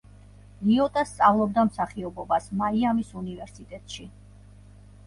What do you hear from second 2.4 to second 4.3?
მაიამის უნივერსიტეტში.